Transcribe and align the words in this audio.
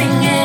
singing. 0.00 0.39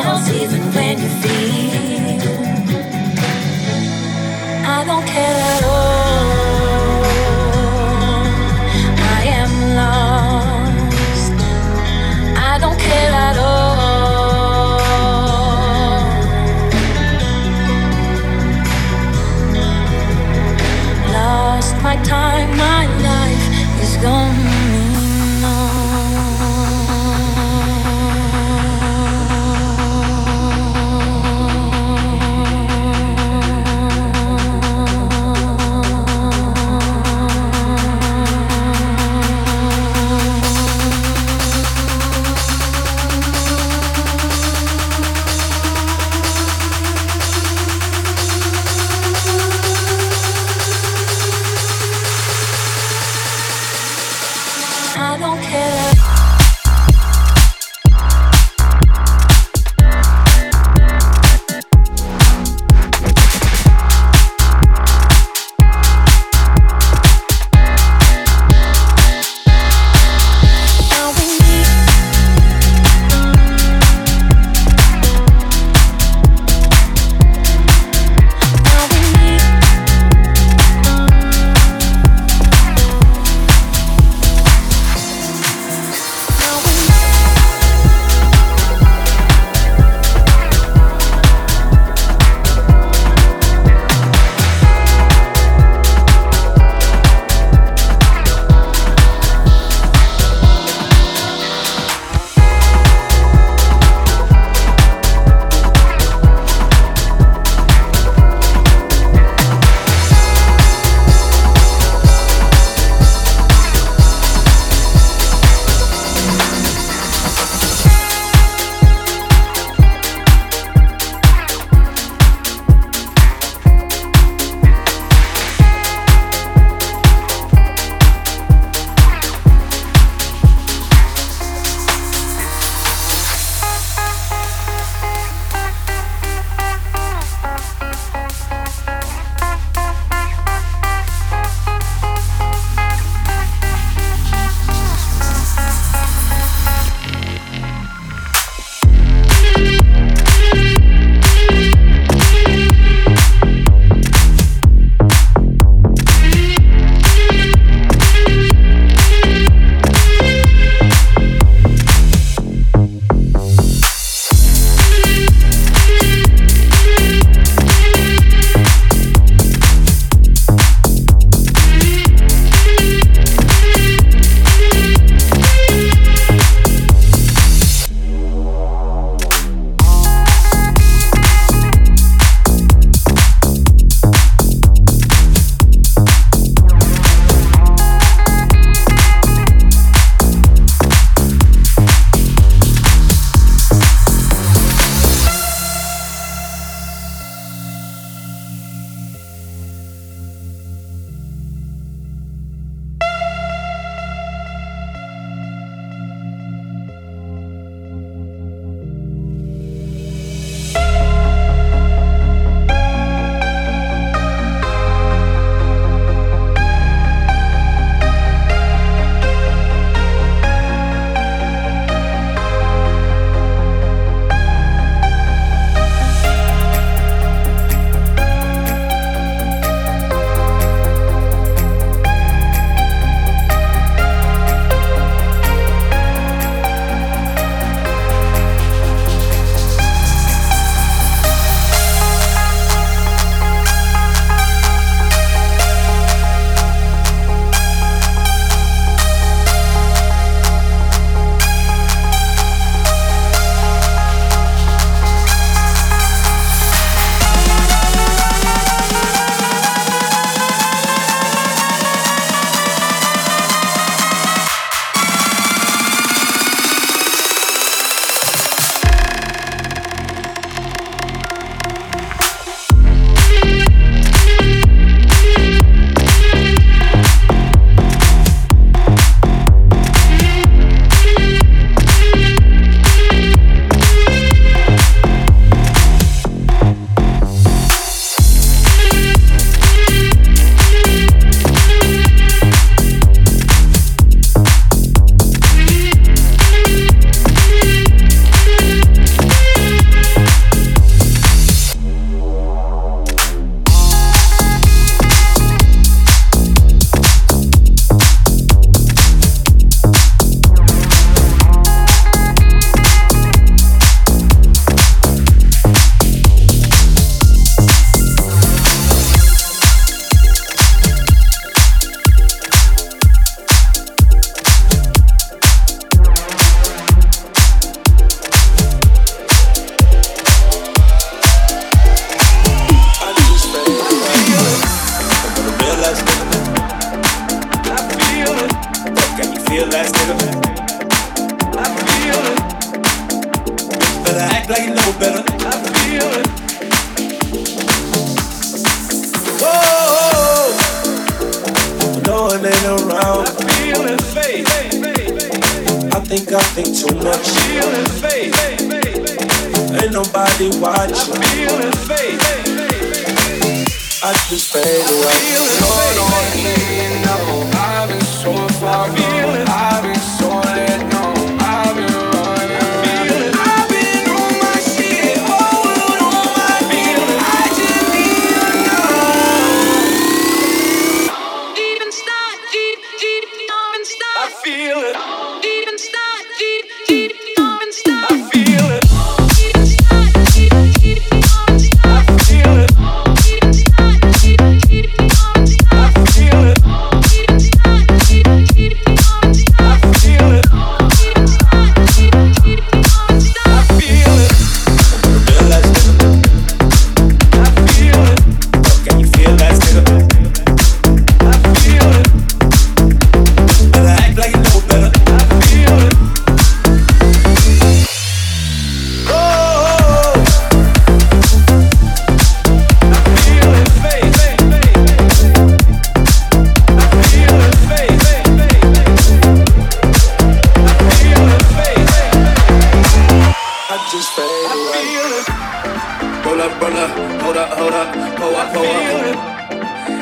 roll 436.35 436.43
up, 436.43 436.61
roll 436.61 436.75
up, 436.75 437.21
hold 437.21 437.37
up, 437.37 437.49
hold 437.57 437.73
up, 437.73 437.93
pull 438.17 438.35
up, 438.35 438.53
pull 438.53 438.65
up. 438.65 439.15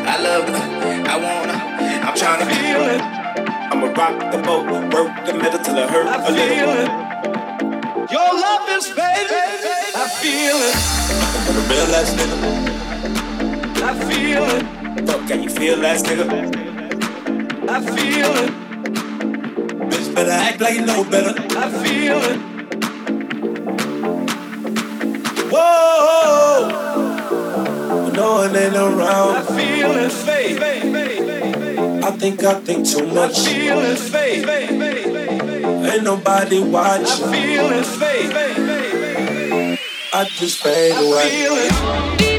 I 0.05 0.17
love 0.19 0.49
it, 0.49 0.55
I 1.07 1.15
wanna, 1.17 1.53
I'm 2.05 2.15
tryna 2.15 2.45
feel 2.49 2.83
it. 2.89 3.01
I'ma 3.71 3.87
rock 3.93 4.31
the 4.31 4.37
boat, 4.39 4.65
work 4.93 5.25
the 5.27 5.33
middle 5.33 5.59
till 5.59 5.77
it 5.77 5.89
hurt 5.89 6.07
I 6.07 6.27
a 6.27 6.31
little. 6.31 6.41
I 6.41 6.47
feel 6.55 6.71
It. 6.81 8.11
Your 8.11 8.29
love 8.45 8.69
is 8.69 8.87
fading, 8.87 9.93
I 9.95 10.07
feel 10.21 10.57
it. 10.69 10.75
I'm 11.33 11.41
gonna 11.45 11.69
real 11.69 11.95
ass 11.99 12.11
nigga. 12.17 12.37
I 13.83 13.93
feel 14.09 14.43
it. 14.55 15.07
Fuck, 15.07 15.27
can 15.27 15.43
you 15.43 15.49
feel 15.49 15.77
that 15.81 16.03
nigga? 16.03 16.25
I 17.69 17.79
feel 17.95 18.31
it. 18.43 18.51
Bitch, 19.89 20.15
better 20.15 20.31
act 20.31 20.61
like 20.61 20.75
you 20.75 20.85
know 20.85 21.03
better. 21.03 21.35
I 21.57 21.69
feel 21.83 22.17
it. 22.17 22.52
Whoa, 25.55 26.65
when 28.05 28.13
no 28.13 28.33
one 28.33 28.55
ain't 28.55 28.75
around. 28.75 29.35
I 29.35 29.43
feel 29.43 29.91
it 29.91 30.11
fade. 30.11 30.57
I 32.03 32.09
think 32.17 32.43
I 32.43 32.59
think 32.61 32.87
too 32.87 33.05
much. 33.05 33.37
I 33.37 33.53
feel 33.53 33.79
it 33.81 33.99
fade. 33.99 34.49
Ain't 34.49 36.03
nobody 36.03 36.59
watching. 36.59 37.05
I 37.05 37.31
feel 37.31 37.69
it 37.69 37.85
fade. 37.85 38.33
I 40.11 40.25
just 40.25 40.57
fade 40.63 40.97
away. 40.97 42.32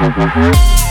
Mm-hmm. 0.00 0.89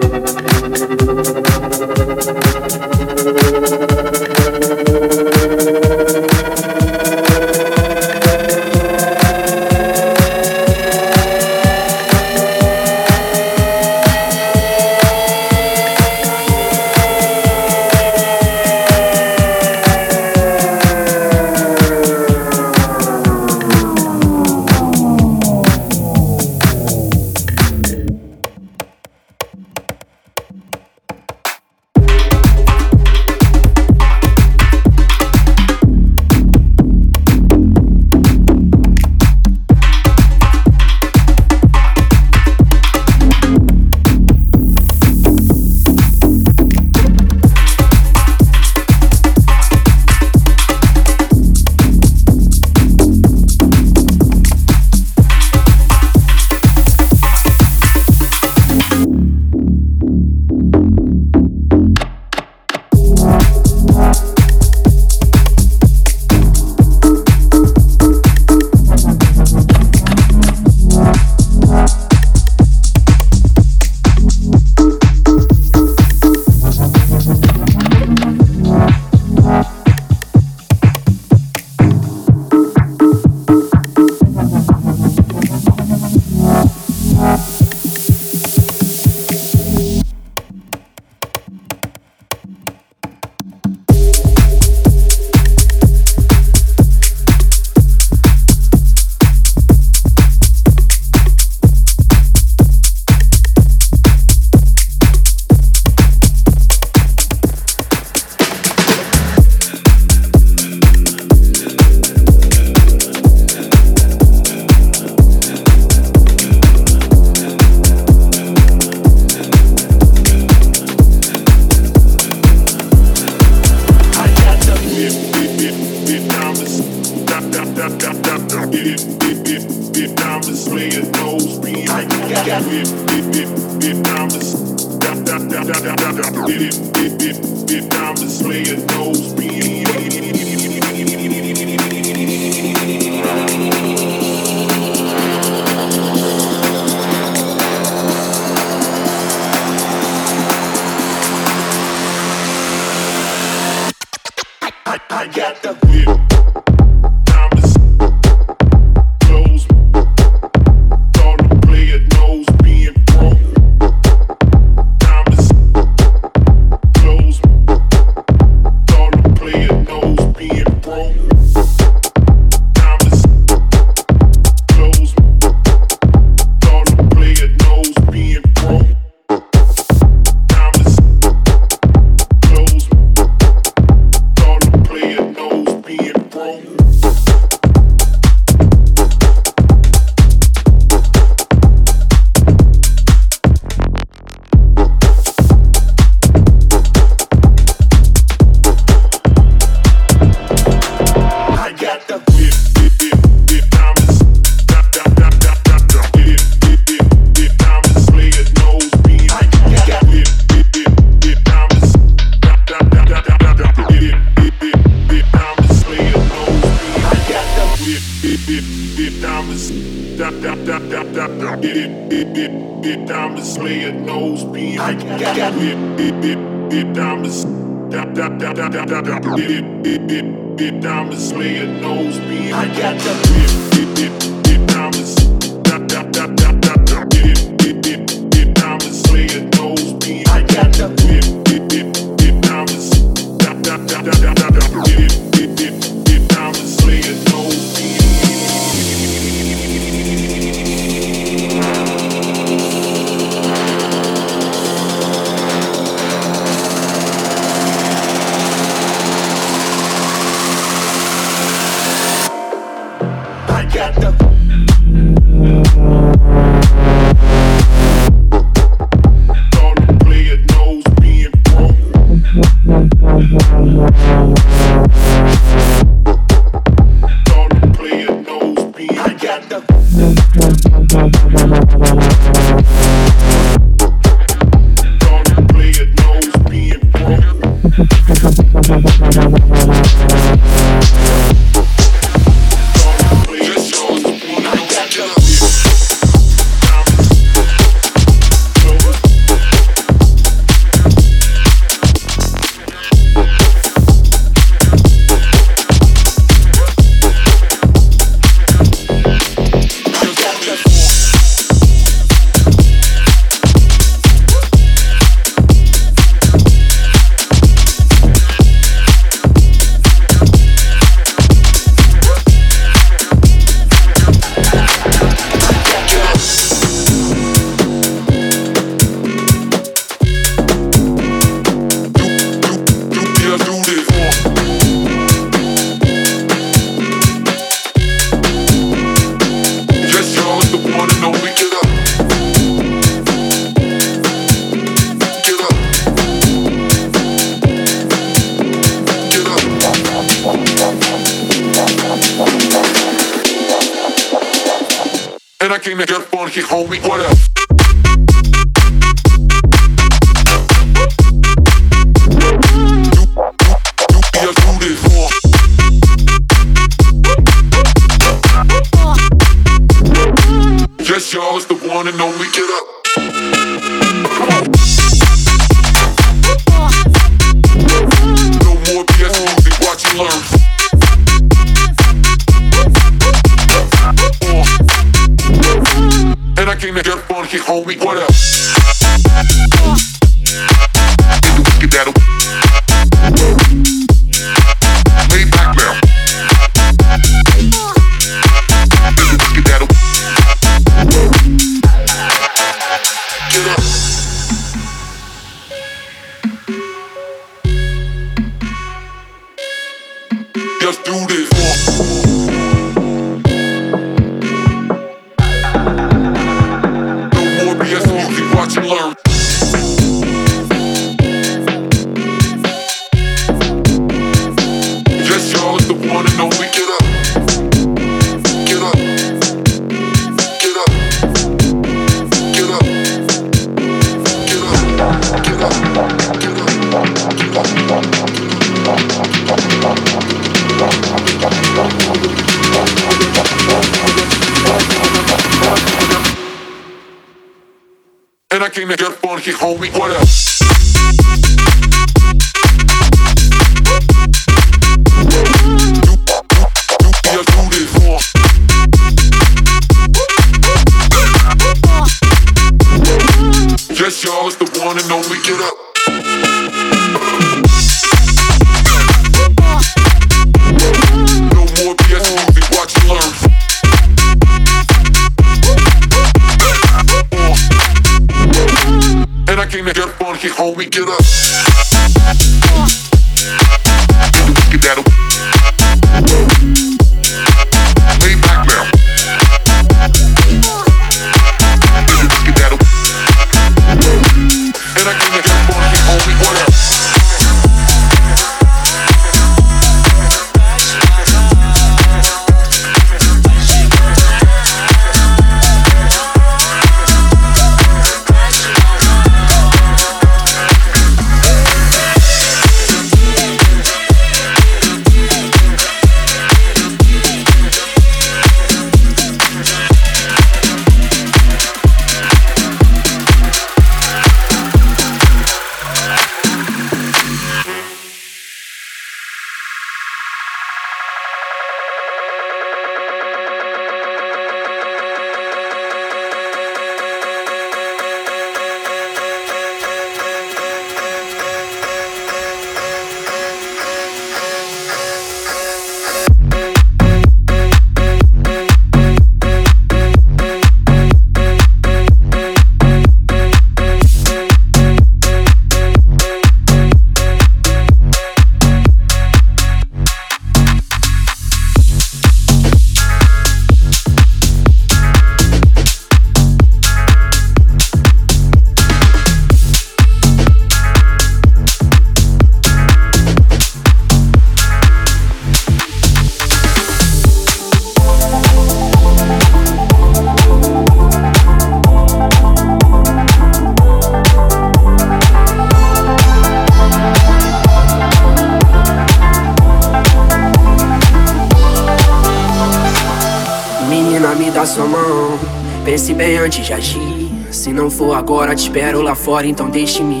Então 599.25 599.49
deixe-me 599.49 600.00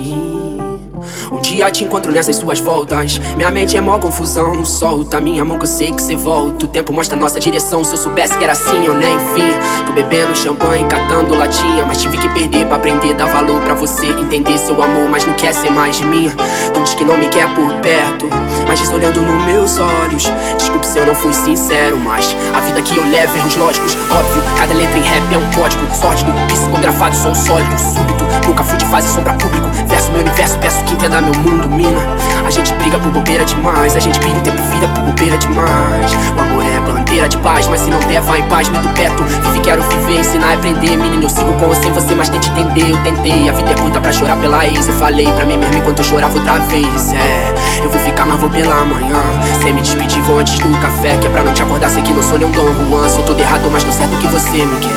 nessas 2.11 2.35
suas 2.35 2.59
voltas. 2.59 3.19
Minha 3.35 3.49
mente 3.49 3.77
é 3.77 3.81
mó 3.81 3.97
confusão, 3.97 4.63
solta. 4.65 5.19
Minha 5.19 5.43
mão 5.45 5.57
que 5.57 5.63
eu 5.63 5.67
sei 5.67 5.91
que 5.91 6.01
cê 6.01 6.15
volta. 6.15 6.65
O 6.65 6.67
tempo 6.67 6.93
mostra 6.93 7.17
nossa 7.17 7.39
direção. 7.39 7.83
Se 7.83 7.93
eu 7.93 7.97
soubesse 7.97 8.37
que 8.37 8.43
era 8.43 8.53
assim, 8.53 8.85
eu 8.85 8.93
nem 8.93 9.17
fim. 9.33 9.51
Tô 9.85 9.93
bebendo 9.93 10.35
champanhe, 10.35 10.85
catando 10.85 11.35
latinha. 11.35 11.85
Mas 11.85 12.01
tive 12.01 12.17
que 12.17 12.29
perder 12.29 12.65
pra 12.67 12.77
aprender, 12.77 13.13
dar 13.13 13.27
valor 13.27 13.61
pra 13.61 13.73
você. 13.73 14.07
Entender 14.07 14.57
seu 14.57 14.81
amor, 14.81 15.09
mas 15.09 15.25
não 15.25 15.33
quer 15.33 15.53
ser 15.53 15.71
mais 15.71 15.97
de 15.97 16.05
mim. 16.05 16.31
Tu 16.73 16.83
diz 16.83 16.93
que 16.93 17.05
não 17.05 17.17
me 17.17 17.27
quer 17.27 17.53
por 17.55 17.73
perto. 17.75 18.27
Mas 18.67 18.79
diz 18.79 18.91
olhando 18.91 19.21
nos 19.21 19.45
meus 19.45 19.79
olhos. 19.79 20.31
Desculpe 20.57 20.85
se 20.85 20.99
eu 20.99 21.05
não 21.05 21.15
fui 21.15 21.33
sincero, 21.33 21.97
mas 21.97 22.35
a 22.55 22.59
vida 22.61 22.81
que 22.81 22.97
eu 22.97 23.03
levo 23.09 23.37
erros 23.37 23.55
lógicos. 23.55 23.97
Óbvio, 24.09 24.43
cada 24.57 24.73
letra 24.73 24.97
em 24.97 25.01
rap 25.01 25.33
é 25.33 25.37
um 25.37 25.51
código. 25.51 25.81
Sórdido, 25.95 26.31
psicografado, 26.47 27.15
sou 27.15 27.35
sólido, 27.35 27.79
súbito. 27.79 28.47
Nunca 28.47 28.63
fui 28.63 28.77
de 28.77 28.85
fase 28.85 29.07
sombra 29.13 29.33
público. 29.33 29.67
Verso 29.87 30.11
meu 30.11 30.21
universo, 30.21 30.57
peço 30.59 30.83
que 30.83 30.93
entenda 30.93 31.21
meu 31.21 31.33
mundo, 31.41 31.69
mina. 31.69 32.00
A 32.45 32.49
gente 32.49 32.73
briga 32.73 32.99
por 32.99 33.11
bobeira 33.11 33.45
demais. 33.45 33.95
A 33.95 33.99
gente 33.99 34.19
briga 34.19 34.37
o 34.37 34.41
tempo 34.41 34.61
vida 34.63 34.87
por 34.89 35.03
bobeira 35.03 35.37
demais. 35.37 36.11
O 36.35 36.41
amor 36.41 36.65
é 36.65 36.79
bandeira 36.79 37.29
de 37.29 37.37
paz, 37.37 37.67
mas 37.67 37.81
se 37.81 37.89
não 37.89 37.99
der, 37.99 38.21
vai 38.21 38.39
em 38.39 38.47
paz, 38.49 38.67
meto 38.69 38.89
perto. 38.89 39.23
Vive, 39.23 39.59
quero 39.61 39.81
viver, 39.83 40.19
ensinar 40.19 40.51
e 40.51 40.55
aprender. 40.55 40.97
Menino, 40.97 41.23
eu 41.23 41.29
sigo 41.29 41.53
com 41.53 41.67
você, 41.67 41.89
você, 41.91 42.13
mas 42.13 42.29
tente 42.29 42.49
entender. 42.49 42.91
Eu 42.91 42.97
tentei, 43.03 43.47
a 43.47 43.53
vida 43.53 43.71
é 43.71 43.75
curta 43.75 44.01
pra 44.01 44.11
chorar 44.11 44.35
pela 44.37 44.65
ex. 44.65 44.87
Eu 44.87 44.93
falei 44.95 45.31
pra 45.31 45.45
mim 45.45 45.57
mesmo 45.57 45.77
enquanto 45.77 45.99
eu 45.99 46.03
chorava 46.03 46.37
outra 46.37 46.59
vez. 46.59 47.13
É, 47.13 47.53
eu 47.83 47.89
vou 47.89 48.01
ficar, 48.01 48.25
mas 48.25 48.39
vou 48.39 48.49
pela 48.49 48.83
manhã. 48.85 49.21
Sem 49.61 49.73
me 49.73 49.81
despedir, 49.81 50.21
vou 50.23 50.39
antes 50.39 50.59
do 50.59 50.69
café. 50.81 51.15
Que 51.17 51.27
é 51.27 51.29
pra 51.29 51.43
não 51.43 51.53
te 51.53 51.61
acordar, 51.61 51.89
sei 51.89 52.01
que 52.01 52.13
não 52.13 52.23
sou 52.23 52.37
nem 52.37 52.47
um 52.47 52.51
Dom 52.51 52.89
Juan. 52.89 53.07
Sou 53.09 53.23
todo 53.23 53.39
errado, 53.39 53.69
mas 53.71 53.83
tô 53.83 53.91
certo 53.91 54.17
que 54.17 54.27
você 54.27 54.65
me 54.65 54.75
quer. 54.79 54.89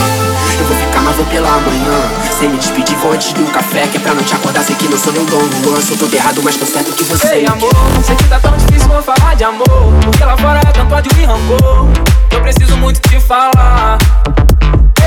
Eu 0.58 0.64
vou 0.66 0.76
ficar, 0.76 1.00
mas 1.02 1.16
vou 1.16 1.24
pela 1.26 1.50
manhã. 1.50 2.00
Sem 2.38 2.48
me 2.48 2.58
despedir, 2.58 2.96
vou 2.96 3.12
antes 3.12 3.32
do 3.32 3.44
café. 3.52 3.86
Que 3.86 3.98
é 3.98 4.00
pra 4.00 4.14
não 4.14 4.22
te 4.22 4.34
acordar, 4.34 4.64
sei 4.64 4.74
que 4.76 4.88
não 4.88 4.98
sou 4.98 5.12
nem 5.12 5.22
um 5.22 5.26
Dom 5.26 5.40
Juan. 5.62 5.80
Sou 5.80 5.96
todo 5.96 6.14
errado, 6.14 6.40
mas 6.42 6.56
tô 6.56 6.64
certo 6.64 6.93
que 6.94 7.04
você 7.04 7.35
Ei, 7.35 7.46
amor, 7.46 7.72
sei 8.04 8.14
que 8.14 8.24
tá 8.24 8.38
tão 8.38 8.57
difícil 8.57 8.88
vou 8.88 9.02
falar 9.02 9.35
de 9.35 9.44
amor. 9.44 9.64
Porque 10.04 10.24
lá 10.24 10.37
fora 10.37 10.61
é 10.61 10.72
tanto 10.72 10.94
ódio 10.94 11.11
e 11.18 11.24
rancor. 11.24 11.88
Eu 12.30 12.40
preciso 12.40 12.76
muito 12.76 13.00
te 13.09 13.18
falar. 13.20 13.98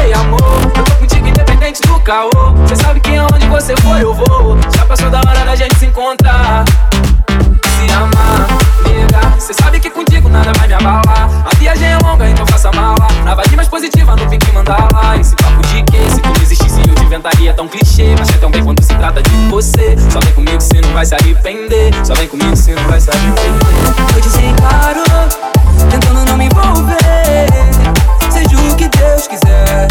Ei, 0.02 0.14
amor, 0.14 0.40
eu 0.76 0.84
tô 0.84 0.96
contigo 0.96 1.28
independente 1.28 1.82
do 1.84 2.00
caô. 2.02 2.30
Cê 2.68 2.76
sabe 2.76 3.00
que 3.00 3.16
aonde 3.16 3.48
você 3.48 3.76
for 3.78 4.00
eu 4.00 4.14
vou. 4.14 4.58
Já 4.76 4.86
passou 4.86 5.10
da 5.10 5.20
hora 5.20 5.46
da 5.46 5.56
gente 5.56 5.76
se 5.78 5.86
encontrar. 5.86 6.66
Se 7.62 7.92
amar, 7.94 8.48
nega. 9.18 9.40
Cê 9.40 9.54
sabe 9.54 9.80
que 9.80 9.90
contigo 9.90 10.30
nada 10.30 10.52
vai 10.58 10.68
me 10.68 10.74
abalar. 10.74 11.30
A 11.46 11.56
viagem 11.58 11.88
é 11.88 11.98
longa, 11.98 12.30
então 12.30 12.46
faça 12.48 12.72
mala. 12.72 13.08
Na 13.24 13.36
vibe 13.36 13.56
mais 13.56 13.68
positiva, 13.68 14.16
pique 14.30 14.52
mandar 14.52 14.88
lá. 14.94 15.18
Esse 15.18 15.36
papo 15.36 15.62
de 15.68 15.84
que? 15.84 16.12
Se 16.12 16.22
tu 16.22 16.30
não 16.30 16.42
existisse, 16.42 16.82
eu 16.88 16.96
te 16.96 17.04
inventaria 17.04 17.54
tão 17.54 17.68
clichê. 17.68 18.16
Mas 18.18 18.30
é 18.30 18.38
tão 18.38 18.52
bem 18.52 18.64
quando 18.64 18.82
se 18.84 18.94
trata 18.96 19.22
de 19.22 19.32
você. 19.50 19.96
Só 20.12 20.20
vem 20.20 20.34
comigo 20.34 20.62
se 20.62 20.80
não 20.82 20.94
vai 20.94 21.06
se 21.06 21.16
arrepender. 21.16 21.94
Só 22.04 22.14
vem 22.14 22.28
comigo 22.28 22.56
se 22.56 22.74
não 22.74 22.84
vai 22.84 23.00
se 23.00 23.10
arrepender. 23.10 23.62
Eu 24.16 24.22
disse 24.22 24.40
claro, 24.58 25.04
tentando 25.90 26.26
não 26.26 26.38
me 26.38 26.46
envolver. 26.46 27.48
Seja 28.30 28.58
o 28.58 28.76
que 28.76 28.88
Deus 28.90 29.28
quiser. 29.28 29.88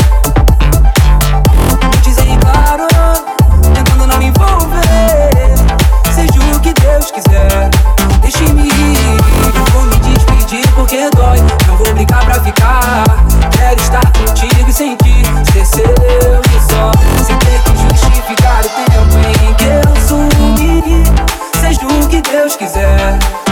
Quero 13.53 13.81
estar 13.81 14.12
contigo 14.12 14.69
e 14.69 14.73
sentir 14.73 15.25
ser 15.53 15.65
seu 15.65 15.95
só. 16.69 16.91
Sem 17.25 17.37
ter 17.39 17.61
que 17.62 17.77
justificar 17.77 18.65
o 18.65 18.69
tempo 18.69 19.17
em 19.29 19.55
que 19.55 19.65
eu 19.65 20.07
sumi. 20.07 21.05
Seja 21.61 21.87
o 21.87 22.09
que 22.09 22.21
Deus 22.23 22.57
quiser. 22.57 23.46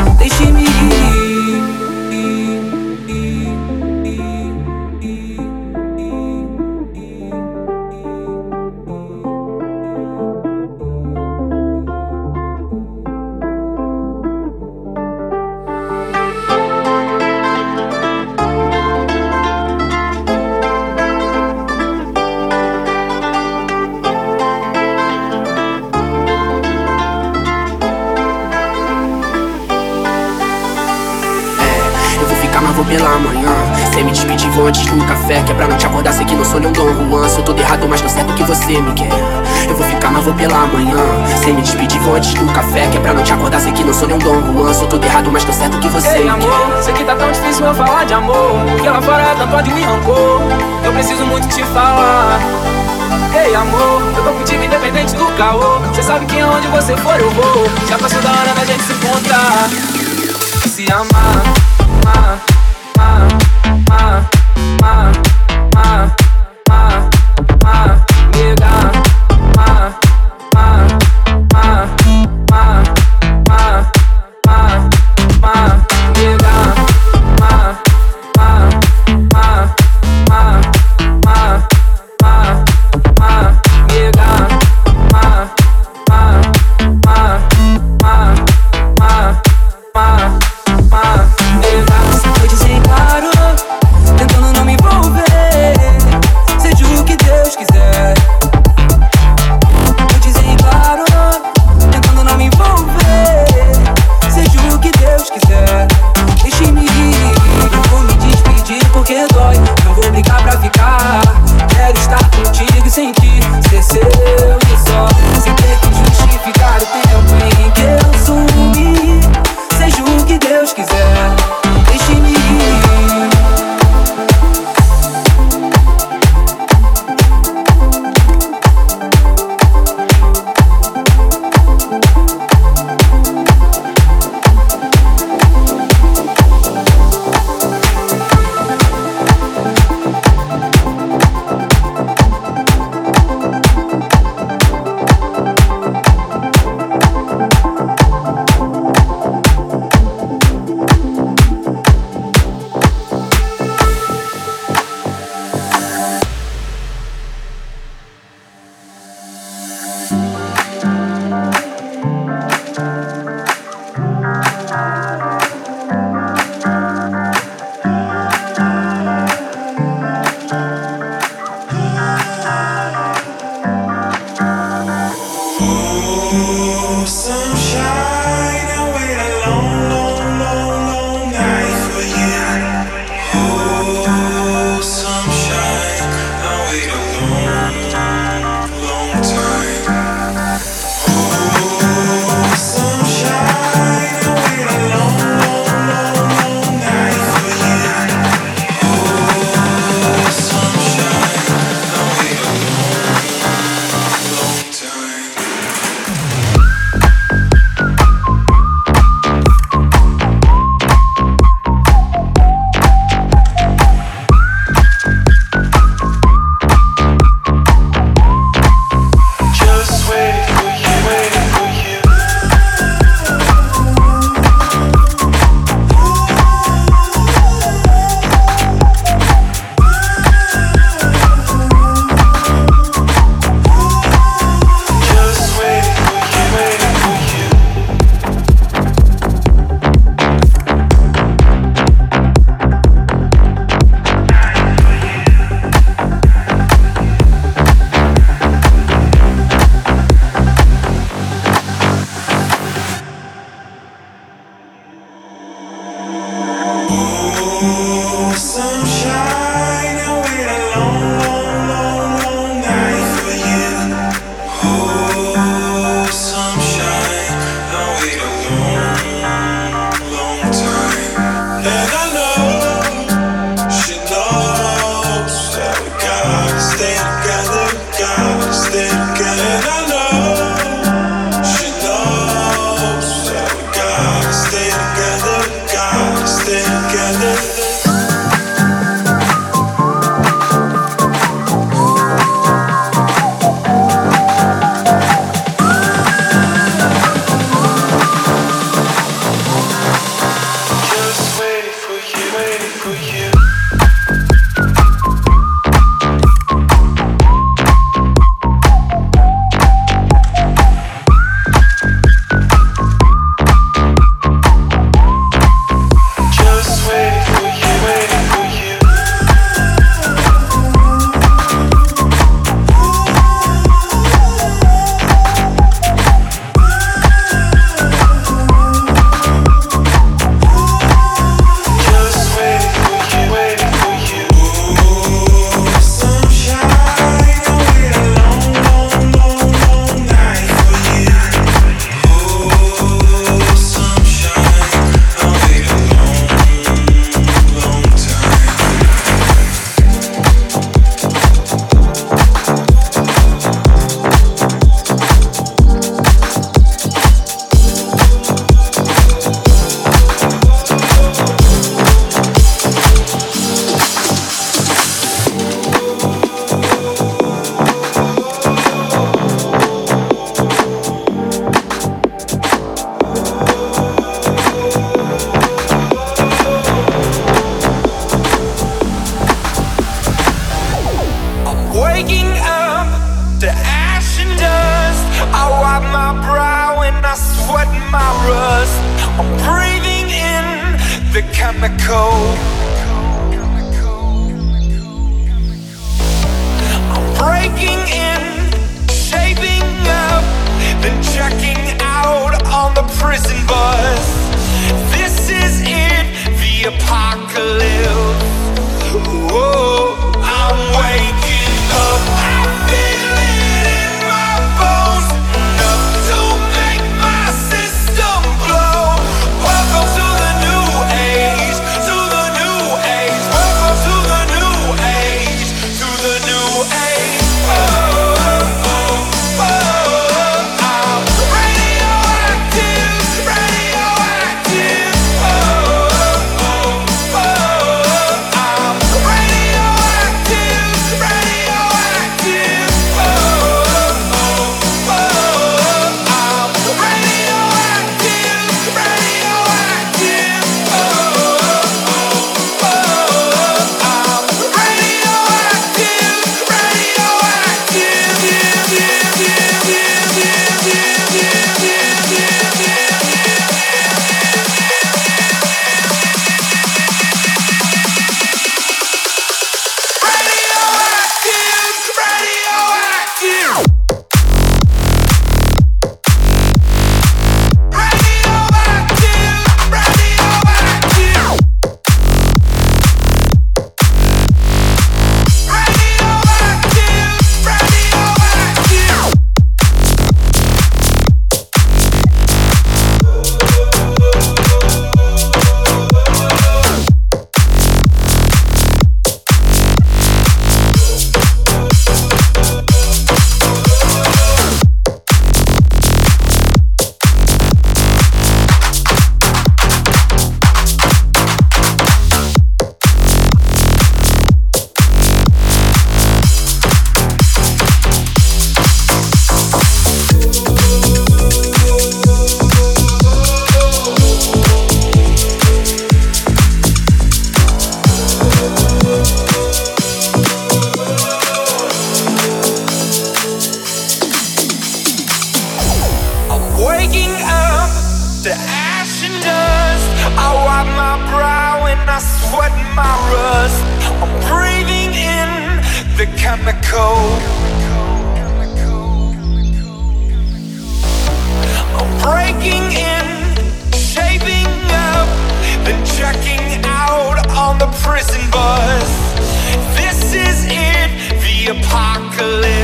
Apocalypse. 562.14 562.54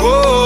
Whoa, 0.00 0.39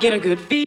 Get 0.00 0.12
a 0.12 0.18
good 0.18 0.40
fee. 0.40 0.64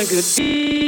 A 0.00 0.06
good. 0.06 0.79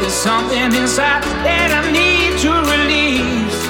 there's 0.00 0.12
something 0.12 0.72
inside 0.74 1.22
that 1.44 1.70
I 1.76 1.82
need 1.92 2.38
to 2.40 2.50
release. 2.72 3.60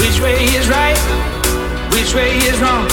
Which 0.00 0.20
way 0.20 0.36
is 0.56 0.68
right? 0.68 0.98
Which 1.92 2.14
way 2.14 2.36
is 2.48 2.58
wrong? 2.60 2.88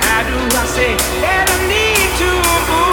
How 0.00 0.20
do 0.28 0.36
I 0.56 0.64
say 0.66 0.96
that 1.20 1.46
I 1.46 1.58
need 1.68 2.10
to 2.20 2.30
move? 2.70 2.91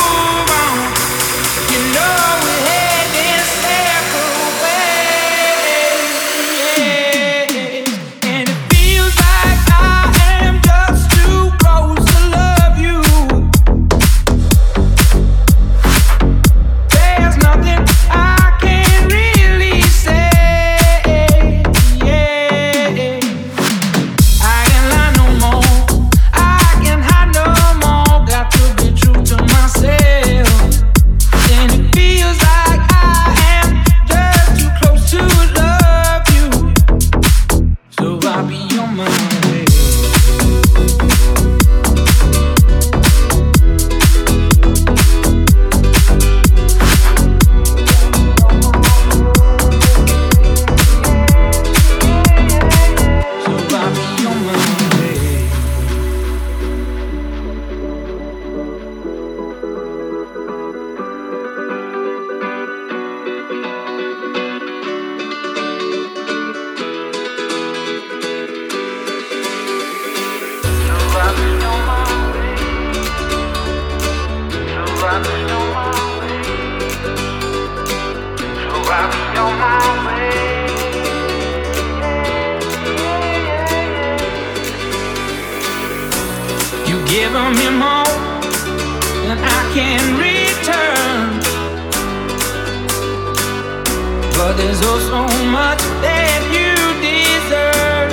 there's 94.60 94.82
oh 94.84 94.99
so 94.99 95.22
much 95.47 95.80
that 96.03 96.41
you 96.51 96.76
deserve. 96.99 98.12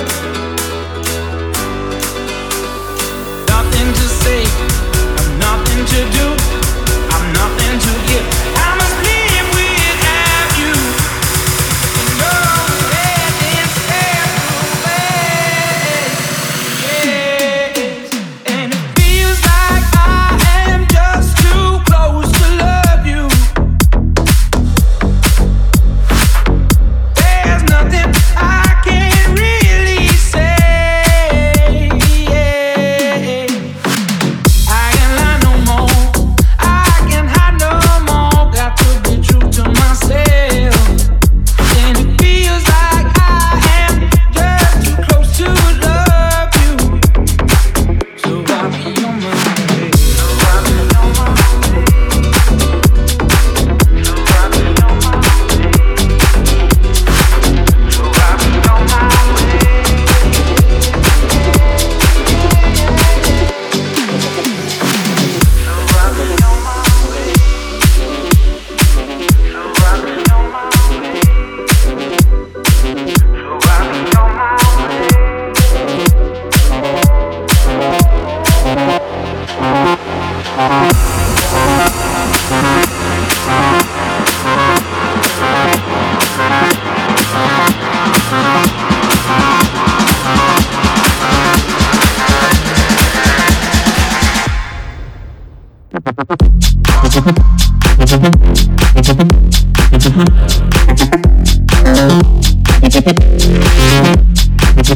Nothing 3.51 3.87
to 3.99 4.05
say, 4.23 4.41
nothing 5.43 5.81
to 5.93 5.99
do. 6.17 6.76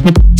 you 0.04 0.31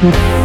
Thank 0.00 0.14
you. 0.14 0.39